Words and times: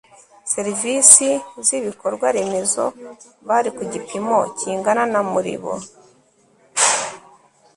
serivisi 0.53 1.27
z 1.65 1.67
ibikorwaremezo 1.79 2.85
bari 3.47 3.69
ku 3.75 3.83
gipimo 3.93 4.37
kingana 4.59 5.03
na 5.13 5.21
muribo 5.31 5.73